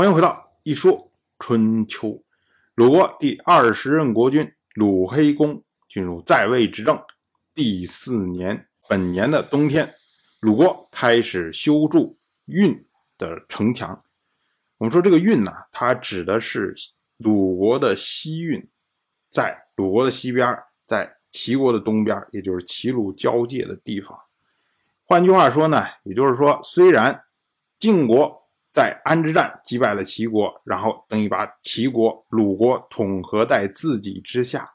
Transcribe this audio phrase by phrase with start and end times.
[0.00, 2.24] 欢迎回到一说春秋。
[2.74, 6.98] 鲁国第二十任国君鲁黑公进入在位执政
[7.54, 9.94] 第四年，本年的冬天，
[10.40, 12.82] 鲁国开始修筑运
[13.18, 14.00] 的城墙。
[14.78, 16.74] 我们说这个运呢，它指的是
[17.18, 18.66] 鲁国的西运，
[19.30, 24.18] 在鲁国的西边，在齐国的东边，也就是齐鲁交界的地方。
[25.04, 27.24] 换句话说呢，也就是说，虽然
[27.78, 28.39] 晋国。
[28.72, 34.70] 在安之战击败了齐国，然后等于把齐国、鲁国统合在自己之下。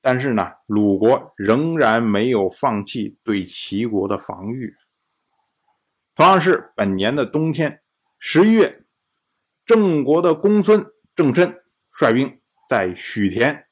[0.00, 4.76] 但是呢，鲁国仍然没有放弃对齐国的防御。
[6.14, 7.80] 同样是本年的冬天，
[8.18, 8.84] 十一月，
[9.64, 11.60] 郑国的公孙郑申
[11.90, 13.66] 率兵在许田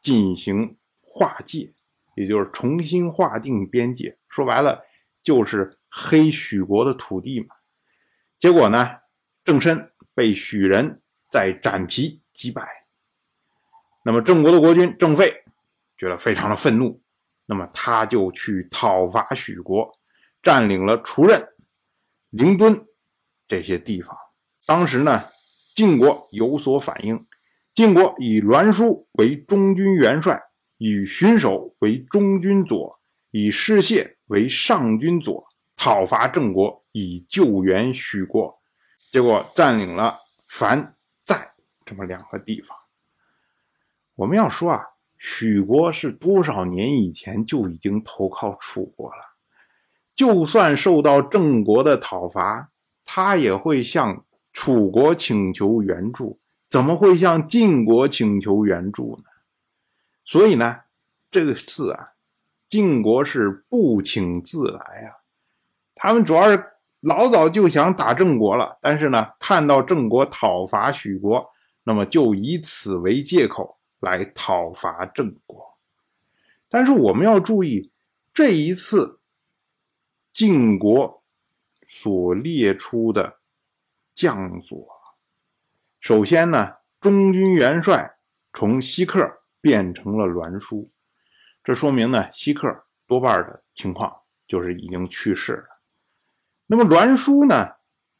[0.00, 1.74] 进行划界，
[2.16, 4.18] 也就是重新划定边界。
[4.28, 4.84] 说白了，
[5.20, 7.48] 就是黑许国的土地嘛。
[8.38, 9.01] 结果呢？
[9.44, 12.86] 郑申被许人在斩皮击败，
[14.04, 15.42] 那么郑国的国君郑费
[15.96, 17.02] 觉得非常的愤怒，
[17.46, 19.90] 那么他就去讨伐许国，
[20.42, 21.48] 占领了滁任、
[22.30, 22.86] 灵敦
[23.48, 24.16] 这些地方。
[24.64, 25.28] 当时呢，
[25.74, 27.26] 晋国有所反应，
[27.74, 30.40] 晋国以栾书为中军元帅，
[30.78, 33.00] 以荀守为中军左，
[33.32, 35.44] 以士燮为上军左，
[35.76, 38.61] 讨伐郑国，以救援许国。
[39.12, 41.52] 结果占领了樊、在
[41.84, 42.74] 这么两个地方。
[44.14, 44.82] 我们要说啊，
[45.18, 49.36] 许国是多少年以前就已经投靠楚国了，
[50.14, 52.70] 就算受到郑国的讨伐，
[53.04, 56.38] 他也会向楚国请求援助，
[56.70, 59.24] 怎么会向晋国请求援助呢？
[60.24, 60.84] 所以呢，
[61.30, 62.14] 这个字啊，
[62.66, 65.20] 晋国是不请自来啊，
[65.94, 66.71] 他们主要是。
[67.02, 71.50] 老早就想打郑国了，但是呢，看到郑国讨伐许国，
[71.82, 75.78] 那么就以此为借口来讨伐郑国。
[76.68, 77.90] 但是我们要注意，
[78.32, 79.18] 这一次
[80.32, 81.24] 晋国
[81.84, 83.40] 所列出的
[84.14, 84.86] 将佐，
[85.98, 88.16] 首先呢，中军元帅
[88.52, 90.88] 从西克变成了栾书，
[91.64, 95.81] 这说明呢，西克多半的情况就是已经去世了。
[96.74, 97.68] 那么栾书呢？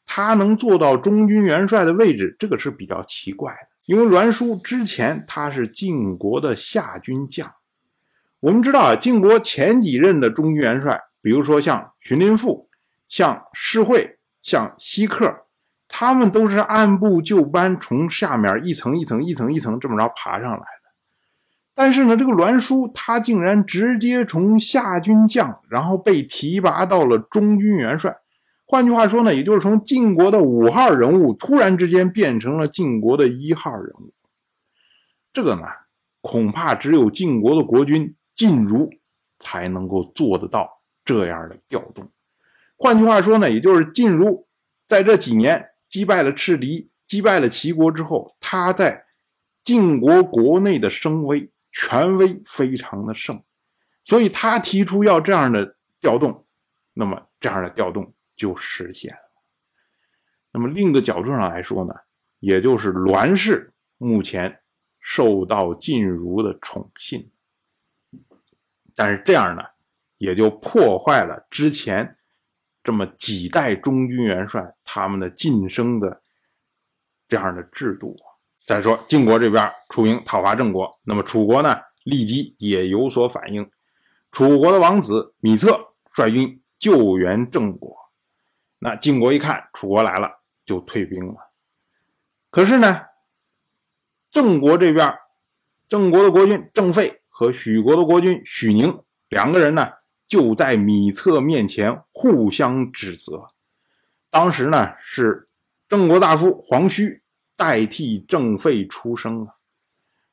[0.05, 3.69] 他能做到中军元帅的位置，这个是比较奇怪的。
[3.85, 7.51] 因为栾书之前他是晋国的下军将。
[8.41, 12.69] 我们知道啊，晋国前几任的中军元帅，比如说像荀林父、
[13.07, 15.47] 像士会、像西克，
[15.87, 20.91] 他们都是按部就班，从下面一层一层、一层一层这么着爬上来的。
[21.73, 28.15] 但是呢，这个栾书他竟然直接从下军将，然后被提拔到了中军元帅。
[28.65, 34.13] 换句话说呢，也就是从晋国的五号人物突然之间变成了晋国的一号人物，
[35.31, 35.63] 这个呢，
[36.21, 38.89] 恐怕只有晋国的国君晋如
[39.39, 42.09] 才能够做得到这样的调动。
[42.77, 44.47] 换句话说呢，也就是晋如
[44.87, 49.05] 在这几年击败了赤狄、击败了齐国之后，他在
[49.61, 53.43] 晋国国内的声威、权威非常的盛，
[54.03, 56.45] 所以他提出要这样的调动，
[56.93, 58.13] 那么这样的调动。
[58.35, 59.19] 就实现了。
[60.51, 61.93] 那么另一个角度上来说呢，
[62.39, 64.61] 也就是栾氏目前
[64.99, 67.31] 受到晋如的宠信，
[68.95, 69.63] 但是这样呢，
[70.17, 72.17] 也就破坏了之前
[72.83, 76.21] 这么几代中军元帅他们的晋升的
[77.27, 78.15] 这样的制度。
[78.65, 83.69] 再说晋国这边出兵讨伐郑国，那么楚国呢立即也有所反应，
[84.31, 87.92] 楚国的王子芈策率军救援郑国。
[88.85, 91.53] 那晋国一看楚国来了，就退兵了。
[92.49, 93.05] 可是呢，
[94.29, 95.17] 郑国这边，
[95.87, 99.89] 郑国的国君郑费和许国的国君许宁两个人呢，
[100.27, 103.47] 就在米策面前互相指责。
[104.29, 105.47] 当时呢，是
[105.87, 107.23] 郑国大夫黄须
[107.55, 109.55] 代替郑费出声啊，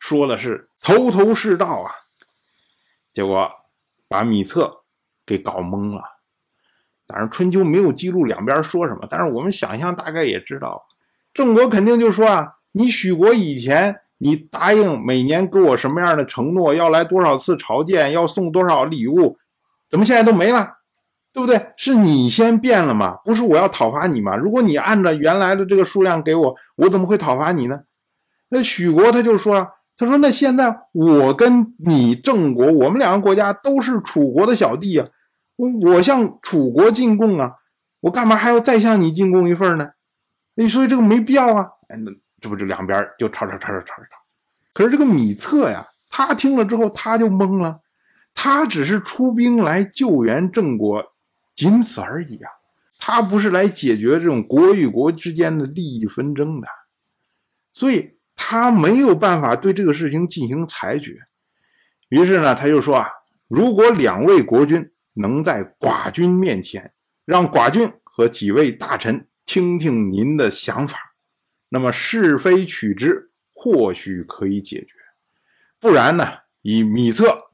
[0.00, 1.93] 说的是头头是道啊，
[3.12, 3.49] 结果
[4.08, 4.82] 把米策
[5.25, 6.19] 给搞懵了。
[7.11, 10.87] 当然，春秋没有记录两边说什么，但是我们想象大概也知道，
[11.35, 19.37] 郑国肯定就说啊，你许国以前你答应每年给我什么样的承诺，要来多少次朝见，要送多少礼物，
[19.91, 20.75] 怎么现在都没了，
[21.33, 21.73] 对不对？
[21.77, 24.37] 是你先变了嘛，不是我要讨伐你嘛？
[24.37, 27.81] 如果你按照原来的这个数量给我，我怎么会讨伐你呢？
[28.51, 35.06] 那许国他就说啊，他说那现在我跟你郑国，我们两个国家都是楚国的小弟呀。
[35.83, 37.57] 我向楚国进贡啊，
[38.01, 39.91] 我干嘛还要再向你进贡一份呢？
[40.55, 41.69] 你说这个没必要啊。
[41.89, 42.11] 哎，那
[42.41, 44.09] 这不就两边就吵吵吵吵吵吵。
[44.73, 47.81] 可是这个米册呀，他听了之后他就懵了，
[48.35, 51.12] 他只是出兵来救援郑国，
[51.55, 52.51] 仅此而已啊，
[52.99, 56.69] 他不是来解决这种国与国之间的利益纷争的，
[57.73, 61.19] 所以他没有办法对这个事情进行裁决。
[62.09, 63.09] 于是呢，他就说啊，
[63.49, 66.93] 如果两位国君能在寡君面前，
[67.25, 70.99] 让寡君和几位大臣听听您的想法，
[71.69, 74.95] 那么是非曲直或许可以解决。
[75.79, 76.27] 不然呢，
[76.62, 77.51] 以米策，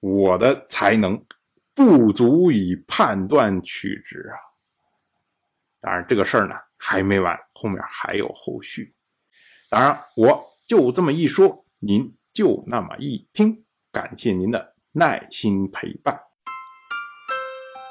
[0.00, 1.24] 我的才能
[1.74, 4.36] 不足以判断曲直啊。
[5.80, 8.92] 当然，这个事儿呢还没完，后面还有后续。
[9.68, 13.64] 当然，我就这么一说，您就那么一听。
[13.92, 16.29] 感谢您的耐心陪伴。